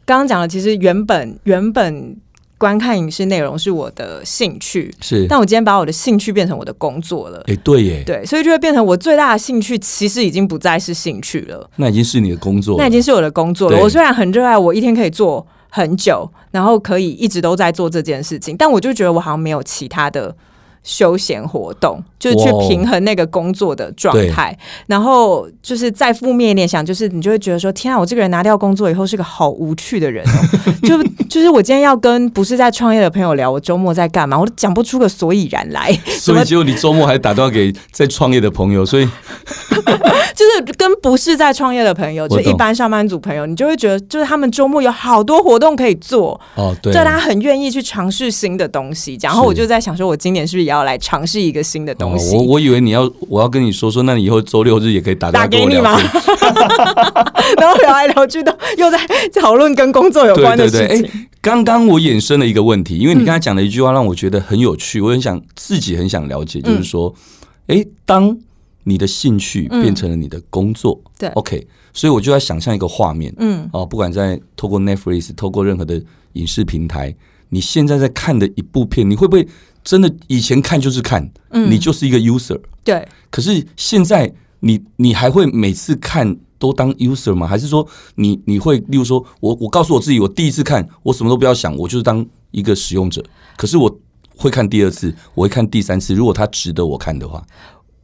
[0.05, 2.15] 刚刚讲了，其实原本原本。
[2.63, 7.43] 观看影视内容是我的兴趣，是，但我今天把我的兴趣变成我的工作了。
[7.47, 13.77] 哎，对耶，对，所以就会变成我最大的兴趣，其实已经不再是兴趣了，那已经是你的工作了，那已经是我的工作了。
[13.79, 20.33] 我虽然很热爱，我一天可以做很久，然后可以一直都在做这件事情，但我就觉得我好像没有其他的。
[20.83, 30.31] 休闲活动就是去平衡那个工作的状态，然后就是再负面一点想，就是你就会觉得说：天啊，我这个人拿掉工作以后是个好无趣的人哦。
[30.83, 35.91] 就就是我今天要跟不是在创业的朋友聊，我周末在干嘛，我都讲不出个所以然来。
[36.19, 39.05] 所以结果你周末还打电话给在创业的朋友，所以
[40.35, 49.17] 就是跟不是在创业的朋友，就一般上班族朋友，你就会觉得就是他们周末有好多活动可以做哦，对，大家很愿意去尝试新的东西。
[49.21, 52.35] 然后我就在想说，我今年是不是也要来尝试一个新的东西。
[52.35, 57.31] 哦、我我以为你要，我要跟你说说，那你以后周六日也可以打电话给我聊，打给你吗？
[57.59, 58.99] 然后聊来聊去都 又在
[59.39, 61.27] 讨论跟工作有关的事情。
[61.41, 67.13] 刚刚我衍生了一个问题，因为你刚才讲了一句话让我觉得很有趣，嗯、我很想自己很想了解，就是说，
[67.67, 68.37] 哎、嗯，当
[68.85, 76.01] 你的兴趣变成了你的工作，嗯、对，OK，所以我就在想象一个画面，嗯，哦，不管在透过 Netflix，透过任何的
[76.33, 77.13] 影视平台，
[77.49, 79.47] 你现在在看的一部片，你会不会？
[79.83, 83.05] 真的，以前看就是看，嗯，你就是一个 user，对。
[83.29, 87.45] 可是现在你，你你还会每次看都当 user 吗？
[87.45, 93.21] 还是说你你会，例如说，我我告诉我自己，我第一次看，我什么都不要想，我就是当一个使用者。
[93.57, 93.99] 可是我
[94.37, 97.45] 会看第二次，我会看第三次，如果它值得我看的话。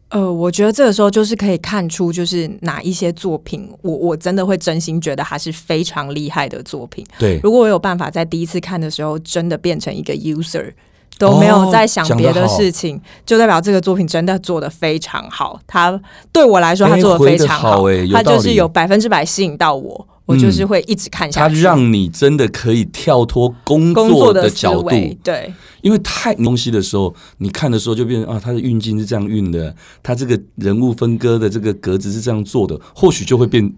[0.10, 7.06] 呃，我觉得这个时候就是可以看出，就是哪一些作品，我我真的会真心觉得它是非常厉害的作品。
[7.20, 10.74] 对，如果我有办法在第一次看的时候，真的变成一个 user。
[11.19, 15.60] 都没有在想别的事情，哦，就代表这个作品真的做的非常好。
[15.67, 15.99] 他
[16.32, 21.55] 对我来说，他做的非常好，欸好欸，他就是有百分之百吸引到我，嗯，我就是会一直看下去。
[21.55, 24.89] 他让你真的可以跳脱工作的角度，
[25.21, 33.71] 对，因为太东西的时候，你看的时候就变成啊，他的运镜是这样运的，他这个人物分割的这个格子是这样做的，或许就会变。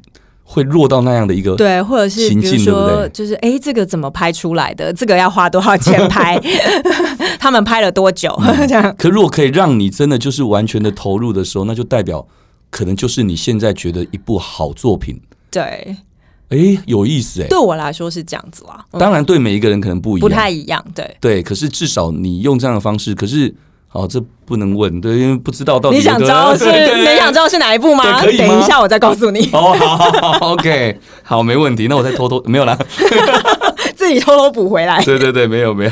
[0.44, 4.92] 会落到那样的一个对，或者是比如说，就是哎，这个怎么拍出来的？
[4.92, 6.38] 这个要花多少钱拍？
[7.42, 8.32] 他们拍了多久？
[8.46, 8.96] 嗯、 这样。
[8.98, 12.26] 可如果可以让你真的就是完全的投入的时候，那就代表
[12.70, 15.20] 可能就是你现在觉得一部好作品。
[15.50, 15.98] 对，
[16.50, 17.48] 哎，有意思哎。
[17.48, 18.86] 对我来说是这样子啦。
[19.00, 20.86] 当然，对每一个人可能不一样，不太一样。
[20.94, 23.54] 对对，可是至少你用这样的方式，可是。
[23.94, 25.98] 哦，这不能问，对，因为不知道到底。
[25.98, 26.64] 你想知道是？
[26.96, 28.22] 你想知道是哪一部吗？
[28.24, 28.48] 可以吗？
[28.48, 29.50] 等一下，我再告诉你。
[29.52, 31.88] 哦，好好好，OK，好，没问题。
[31.90, 32.74] 那我再偷偷没有啦，
[33.98, 35.04] 自己偷偷补回来。
[35.04, 35.92] 对对对，没有没有。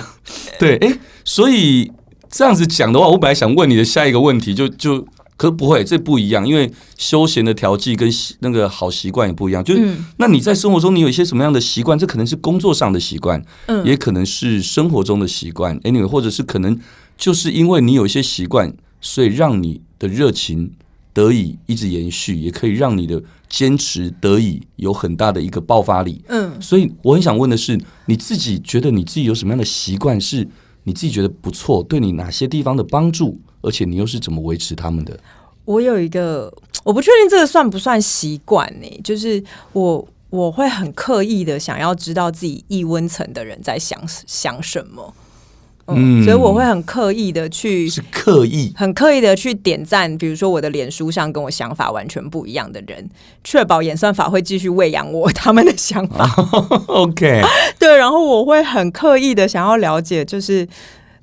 [0.58, 0.98] 对，哎，
[1.30, 1.92] 所以
[2.28, 5.06] 这样子讲的话，我本来想问你的下一个问题，就就
[5.38, 9.64] 可不会，这不一样，因为休闲的调剂跟那个好习惯也不一样。
[9.64, 11.96] 就是，嗯，那你在生活中你有一些什么样的习惯？
[12.00, 15.80] 这可能是工作上的习惯，嗯，也可能是生活中的习惯。
[15.82, 16.80] Anyway，或者是可能。
[17.16, 20.72] 就是因为你有一些习惯，所以让你的热情
[21.12, 26.24] 得以一直延续，也可以让你的坚持得以有很大的一个爆发力。
[26.30, 30.48] 嗯，所以我很想问的是，你自己觉得你自己有什么样的习惯，是
[30.90, 35.20] 你自己觉得不错，对你哪些地方的帮助，而且你又是怎么维持他们的？
[35.66, 36.52] 我有一个，
[36.84, 39.02] 我不确定这个算不算习惯呢？
[39.04, 45.14] 就是我我会很刻意的想要知道自己异温层的人在想想什么。
[45.96, 53.10] 嗯，所以我会很刻意的去，是刻意，很刻意的去点赞，比如说我的脸书上跟我想法完全不一样的人，
[53.44, 56.30] 确保演算法会继续喂养我他们的想法。
[56.36, 57.42] Oh, OK，
[57.80, 60.68] 对，然后我会很刻意的想要了解，就是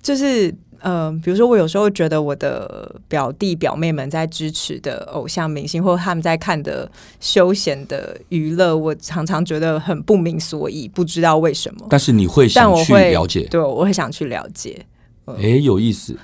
[0.03, 0.55] 就是。
[0.89, 11.89] 嗯、呃，比如说，我有时候觉得我的表弟表妹们在支持的偶像明星，或他们在看的休闲的娱乐，我常常觉得很不明所以，不知道为什么。
[11.91, 14.87] 但是你会想去了解，对，我会想去了解。
[15.25, 16.17] 哎、呃，有意思。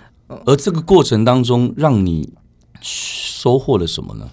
[0.47, 2.33] 而这个过程当中，让你
[2.81, 4.31] 收获了什么呢？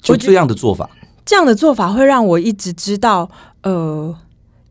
[0.00, 0.90] 就这样的做法，
[1.24, 3.30] 这样的做法会让我一直知道，
[3.62, 4.12] 呃，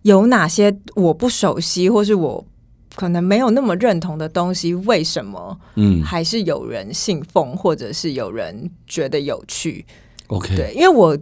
[0.02, 2.46] 有哪些我不熟悉，或是我。
[2.96, 6.04] 可能没有那么认同的东西，为什么嗯。
[6.04, 9.86] 还是有人信奉，或者是有人觉得有趣
[10.28, 11.18] ？OK，对，因为我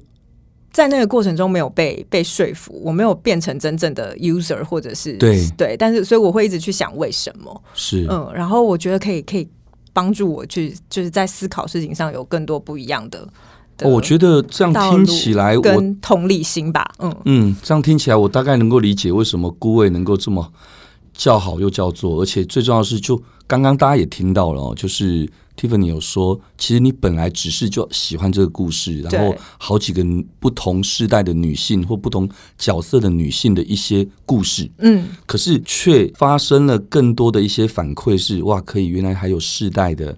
[0.71, 5.47] 在那个过程中没有被被说服，我没有变成真正的 user，或者是对。
[5.57, 7.63] 对，但是所以我会一直去想为什么。
[7.73, 8.05] 是。
[8.09, 9.47] 嗯，然后我觉得可以可以
[9.93, 13.27] 帮助我去就是在思考事情上有更多不一样的。
[13.81, 17.15] 哦，我觉得这样听起来，跟同理心吧，嗯。
[17.25, 20.51] 嗯，这样听起来，我大概能够理解为什么孤味能够这么
[21.19, 30.01] 叫好又叫座，而且最重要的是，就刚刚大家也听到了，哦就是 Tiffany 有说，其实你本来只是就喜欢这个故事，然后好几个
[30.39, 40.17] 不同世代的女性或不同角色的女性的一些故事，嗯，可是却发生了更多的一些反馈，是哇，可以原来还有世代的。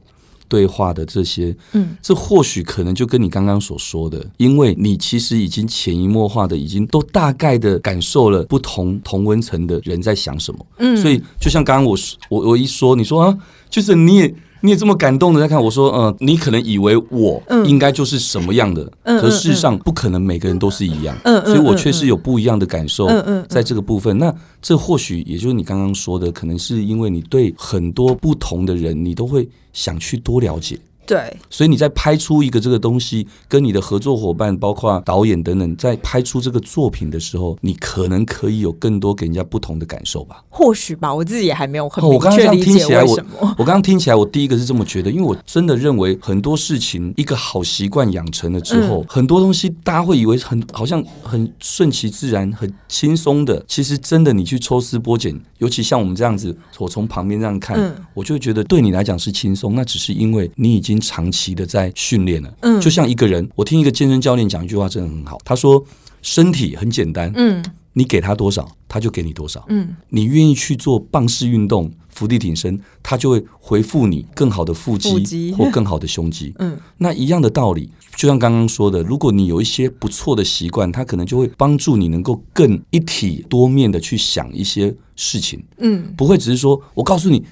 [0.51, 13.37] 对话的这些，嗯，这或许可能就跟你刚刚所说的，因为你其实已经潜移默化的，已经都大概的感受了不同同温层的人在想什么，嗯，所以就像刚刚我我我一说，你说啊，
[13.69, 14.35] 就是你也。
[14.61, 23.07] 你也这么感动的在看，我说，嗯，你可能以为我应该就是什么样的，可是事实上不可能每个人都是一样，所以我确实有不一样的感受，
[23.49, 24.17] 在这个部分。
[24.17, 30.79] 那这或许也就是你刚刚说的，可能是因为你对很多不同的人，你都会想去多了解。
[31.11, 40.41] 对，所以你在拍出一个这个东西，跟你的合作伙伴，包括导演等等，在拍出这个作品的时候，你可能可以有更多给人家不同的感受吧？
[40.49, 43.53] 或许吧，我自己也还没有很明确理解为什么。
[43.59, 61.00] 我刚刚听起来，我第一个是这么觉得，因为我真的认为很多事情，一个好习惯养成了之后，嗯、很多东西大家会以为很好像很顺其自然、很轻松的，其实真的你去抽丝剥茧，尤其像我们这样子，我从旁边这样看，嗯、我就会觉得对你来讲是轻松，那只是因为你已经。
[61.01, 65.37] 长期的在训练了，嗯，就像一个人，我听一个健身教练讲一句话，真的很好。
[65.43, 65.83] 他说
[66.21, 87.43] ：“身体很简单，嗯，你给他多少，他就给你多少，嗯，你愿意去做棒式运动、伏地挺身，他就会回复你更好的腹肌或更好的胸肌，嗯，那一样的道理，就像刚刚说的，如果你有一些不错的习惯，他可能就会帮助你能够更一体多面的去想一些事情，嗯，不会只是说我告诉你。”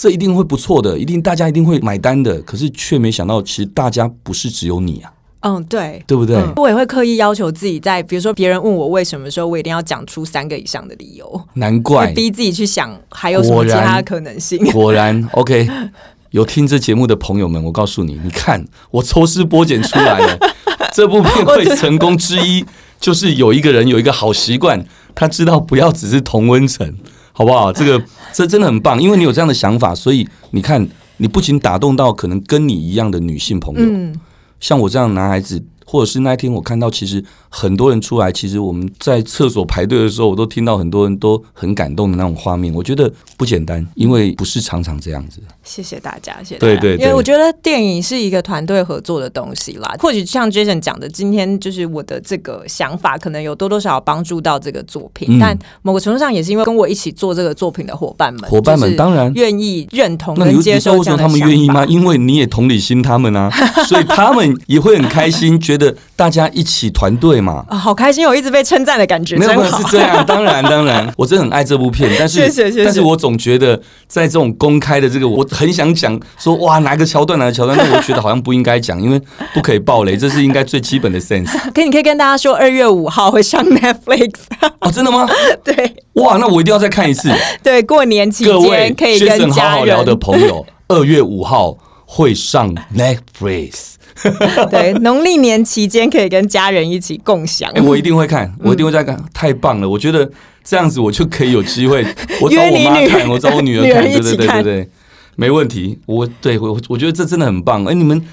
[0.00, 2.40] 这一定会不错的，一定大家一定会买单的。
[2.42, 5.12] 可是却没想到，其实大家不是只有你啊。
[5.40, 6.36] 嗯，对，对不对？
[6.36, 11.40] 嗯，我也会刻意要求自己在，在比如说别人问我为什么的时候，我一定要讲出三个以上的理由。
[11.54, 14.64] 难怪逼自己去想还有什么其他的可能性。
[14.70, 15.90] 果然，果然， OK。
[16.30, 20.38] 有听这节目的朋友们，我告诉你，你看我抽丝剥茧出来了，
[20.94, 22.62] 这部片会成功之一，
[23.00, 24.84] 就是有一个人有一个好习惯，
[25.14, 26.94] 他知道不要只是同温层。
[27.38, 27.72] 好不好？
[27.72, 30.84] 这个这真的很棒，因为你有这样的想法，所以你看，
[31.18, 34.20] 你不仅打动到可能跟你一样的女性朋友，嗯，
[34.58, 35.62] 像我这样的男孩子。
[35.90, 42.74] 或者是那一天我看到，其实很多人出来，其实我们在厕所排队的时候，我都听到很多人都很感动的那种画面。
[42.74, 45.40] 我觉得不简单，因为不是常常这样子。
[45.64, 46.74] 谢谢大家，谢谢大家。
[46.74, 49.96] 对对对，因为我觉得电影是一个团队合作的东西啦。
[49.98, 55.38] 或许像 Jason 讲的，今天就是我的这个想法，可能有多多少少帮助到这个作品。
[55.38, 61.22] 嗯、但某个程度上，也是因为跟我一起做这个作品的伙伴们，伙伴们当然愿意认同跟接受这样的想法。
[61.22, 61.86] 他们愿意吗？
[61.86, 63.48] 因为你也同理心他们啊，
[63.88, 66.50] 所以他们也会很开心，觉得大家。
[66.58, 68.26] 一起团队嘛，啊，好开心！
[68.26, 70.22] 我一直被称赞的感觉，没有，是这样。
[70.26, 72.50] 当然，当然，我真的很爱这部片，但是，
[72.84, 79.20] 但是我总觉得在这种公开的这个，我很想讲说，哇，哪个桥段，哪个桥段，但我觉得好像不应该讲，因为
[79.54, 81.48] 不可以爆雷，这是应该最基本的 sense。
[81.72, 84.32] 可以，你可以跟大家说，二月五号会上 Netflix。
[84.80, 85.28] 哦，真的吗？
[85.62, 87.30] 对，哇，那我一定要再看一次。
[87.62, 93.97] 对，过年期间可以跟好好聊的朋友，二月五号会上 Netflix。
[94.70, 97.70] 对，农历年期间可以跟家人一起共享。
[97.70, 99.88] 哎、欸，我一定会看，我一定会再看，嗯、太棒了！
[99.88, 100.30] 我觉得
[100.62, 102.04] 这样子我就可以有机会，
[102.40, 104.88] 我找我妈看，我找我女儿看，对对对对对，
[105.36, 105.98] 没问题。
[106.06, 107.84] 我对我我觉得这真的很棒。
[107.84, 108.24] 哎、欸，你们。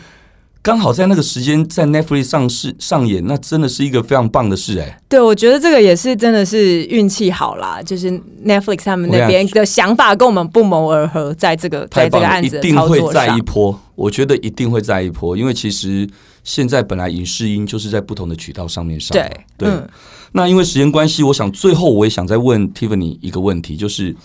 [0.65, 4.97] 刚好在那个时间在 Netflix 上市上演，那真的是一个非常棒的事哎、欸。
[5.07, 8.09] 对，我觉得这个也是真的是运气好啦，就是
[8.43, 13.79] Netflix 他们那边的想法跟我们不谋而合，在这个在这个案子的操作上，一定会再一波。
[13.95, 16.07] 我觉得一定会再一波，因为其实
[16.43, 19.15] 现在本来影视音就是在不同的渠道上面上。
[19.17, 19.69] 对对。
[19.69, 19.89] 嗯、
[20.33, 24.15] 那因为时间关系，我想最后我也想再问 Tiffany 一个问题，就是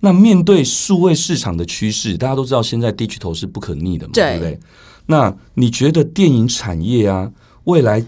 [0.00, 4.60] 那面对数位市场的趋势，大家都知道现在 Digital 是不可逆的嘛，对，对不对？
[5.06, 7.30] 那你觉得电影产业啊，
[7.64, 8.04] 未来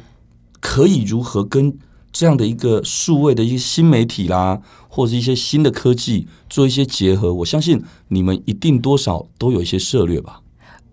[0.61, 1.73] 可以如何跟
[2.11, 7.33] 这样的一个数位的一些新媒体啦，或者一些新的科技做一些结合？
[7.33, 10.41] 我相信你们一定多少都有一些策略吧。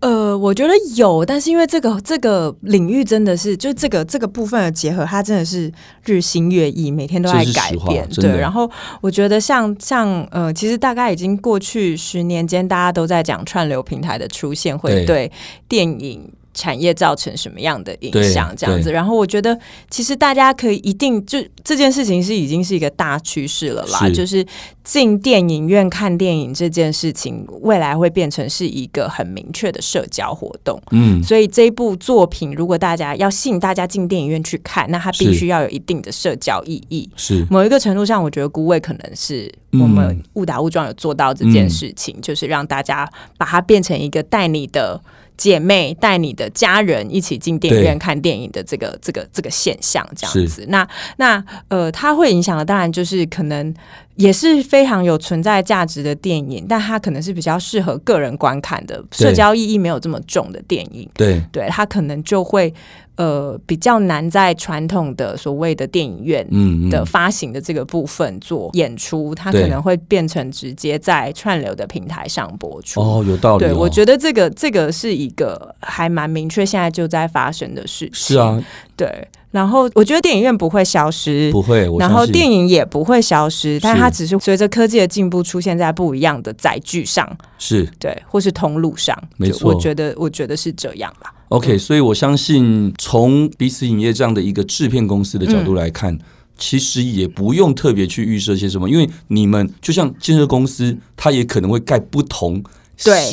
[0.01, 5.71] 呃，我觉得有，但是因为这个这个领域真的是，就这个这个部分的结合，它真的是
[6.03, 8.07] 日新月异，每天都在改变。
[8.09, 8.69] 对，然后
[9.01, 15.31] 我觉得像像呃，其实大概已经过去十年间，大家都在讲串流平台的出现会对
[15.67, 16.29] 电影。
[16.55, 18.55] 产业造成什么样的影响？
[18.55, 19.59] 这样子，然后我觉得，
[19.91, 23.99] 其实大家可以一定就这件事情是已经是一个大趋势了啦。
[24.07, 24.43] 是就是
[24.83, 30.81] 进电影院看电影这件事情，未来会变成是一个很明确的社交活动。
[30.91, 37.09] 嗯，所以这一部作品，如果大家要吸引大家进电影院去看，那它必须要有一定的社交意义。
[37.17, 45.01] 是某一个程度上，我觉得孤味可能是我们误打误撞有做到这件事情，嗯、就是让大家把它变成一个带你的。
[45.37, 53.73] 姐妹带你的家人一起进电影院看电影的这个这个这个现象，这样子，那那呃，它会影响的当然就是可能
[54.15, 61.09] 也是非常有存在价值的电影，但它可能是比较适合个人观看的，社交意义没有这么重的电影。
[61.13, 62.73] 对，对，它可能就会。
[63.17, 66.45] 呃，比较难在传统的所谓的电影院
[66.89, 72.99] 的发行的这个部分做演出，嗯嗯、它可能会变成直接在串流的平台上播出。
[72.99, 73.67] 哦，有道理、哦。
[73.69, 78.13] 对，我觉得这个这个是一个还蛮明确，现在就在发生的事情。
[78.13, 78.61] 是啊，
[78.97, 79.25] 对。
[79.55, 81.87] 然后我觉得电影院不会消失，不会。
[81.97, 87.25] 然后电影也不会消失，但它只是随着科技的进步，出现在不一样的载具上，
[87.57, 87.89] 是。
[87.97, 89.17] 对，或是通路上。
[89.37, 91.33] 没错，我觉得我觉得是这样吧。
[91.47, 96.19] OK，所以我相信从彼此影业这样的一个制片公司的角度来看，嗯、
[96.57, 102.61] 其实也不用特别去预设些什么，因为你们就像建设公司，它也可能会盖不同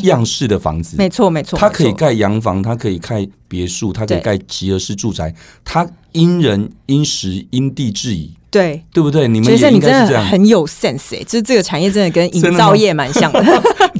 [0.05, 8.35] 样式的房子，没错没错，它可以盖洋房，它可以盖别墅，它可以盖集合式住宅，它因人因时因地制宜。
[8.53, 9.27] 对，对不对？
[9.27, 13.43] 你们也应该是这样，很有 sense 哎，就是这个产业真的跟营造业蛮 像的。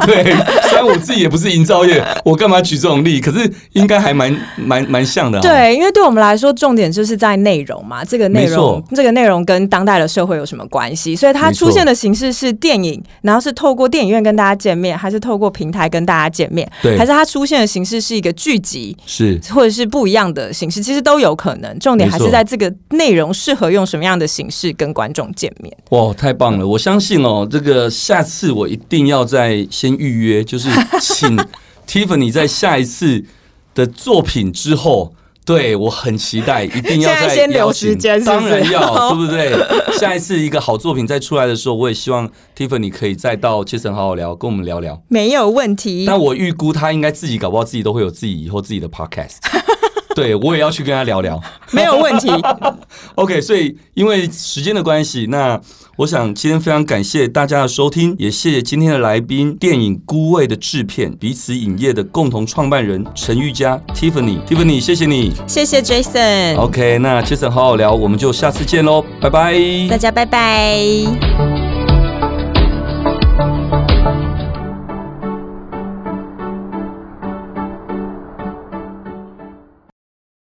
[0.07, 0.23] 对，
[0.69, 3.19] 虽然我自己也不是营造业， 我干嘛举这种例？
[3.19, 5.41] 可是应该还蛮蛮蛮像的。
[5.41, 8.05] 对，因为对我们来说，重点就是在内容嘛。
[8.05, 11.17] 这个内容，这个内容跟当代的社会有什么关系？
[11.17, 16.71] 所以它出现的形式是电影，然后是透过电影院跟大家见面，还是透过平台跟大家见面？
[16.83, 20.83] 对，还是它出现的形式是一个剧集，是或者是不一样的形式？
[20.83, 21.79] 其实都有可能。
[21.79, 24.42] 重点还是在这个内容适合用什么样的形式。
[24.43, 26.67] 形式跟观众见面，哇，太棒了！
[26.67, 30.69] 我相信哦，这个下次我一定要再先预约，就是
[31.01, 31.39] 请
[31.87, 33.25] Tiffany 在下一次
[33.73, 35.15] 的作品之后，
[35.45, 39.97] 对，我很期待，一定要再先留时间，当然要， 对不对？
[39.97, 46.05] 下一次一个好作品再出来的时候，我也希望 Tiffany 可以再到 Jason 好好聊，跟我们聊聊，没有问题。
[46.05, 49.37] 但我预估他应该自己搞不好自己都会有自己以后自己的 Podcast。
[50.17, 51.41] 对，我也要去跟他聊聊，
[51.73, 52.29] 没有问题。
[53.17, 55.61] OK，所以因为时间的关系，那
[55.97, 66.57] 我想今天非常感谢大家的收听，也谢谢今天的来宾，电影《孤味》的制片彼此影业的共同创办人陈玉佳 Tiffany，Tiffany，谢谢你，谢谢 Jason。
[66.57, 69.55] OK，那 Jason 好好聊，我们就下次见喽，拜拜，
[69.89, 71.52] 大家拜拜。